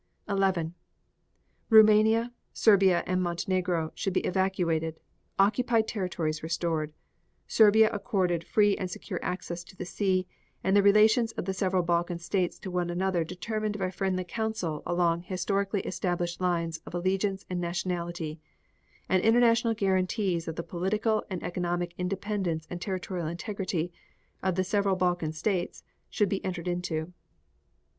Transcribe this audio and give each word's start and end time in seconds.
11. 0.27 0.73
Roumania, 1.69 2.33
Serbia 2.53 3.03
and 3.05 3.21
Montenegro 3.21 3.91
should 3.93 4.13
be 4.13 4.25
evacuated, 4.25 4.99
occupied 5.37 5.87
territories 5.87 6.41
restored; 6.41 6.91
Serbia 7.47 7.87
accorded 7.91 8.43
free 8.43 8.75
and 8.75 8.89
secure 8.89 9.19
access 9.21 9.63
to 9.63 9.75
the 9.75 9.85
sea, 9.85 10.25
and 10.63 10.75
the 10.75 10.81
relations 10.81 11.33
of 11.33 11.45
the 11.45 11.53
several 11.53 11.83
Balkan 11.83 12.17
States 12.17 12.57
to 12.61 12.71
one 12.71 12.89
another 12.89 13.23
determined 13.23 13.77
by 13.77 13.91
friendly 13.91 14.23
counsel 14.23 14.81
along 14.87 15.21
historically 15.21 15.81
established 15.81 16.41
lines 16.41 16.79
of 16.83 16.95
allegiance 16.95 17.45
and 17.47 17.61
nationality; 17.61 18.39
and 19.07 19.21
international 19.21 19.75
guarantees 19.75 20.47
of 20.47 20.55
the 20.55 20.63
political 20.63 21.23
and 21.29 21.43
economic 21.43 21.93
independence 21.99 22.65
and 22.71 22.81
territorial 22.81 23.27
integrity, 23.27 23.91
of 24.41 24.55
the 24.55 24.63
several 24.63 24.95
Balkan 24.95 25.31
States, 25.31 25.83
should 26.09 26.27
be 26.27 26.43
entered 26.43 26.67
into. 26.67 27.13